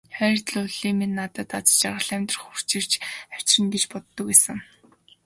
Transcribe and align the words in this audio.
Хайр 0.17 0.39
дурлал 0.45 0.93
минь 0.99 1.17
надад 1.19 1.49
аз 1.57 1.67
жаргал, 1.79 2.11
амьдрах 2.15 2.43
эрч 2.53 2.63
хүч 2.73 2.91
авчирна 3.33 3.71
гэж 3.73 3.83
боддог 3.91 4.25
байсан. 4.29 4.57